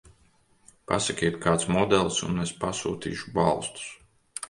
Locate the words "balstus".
3.41-3.91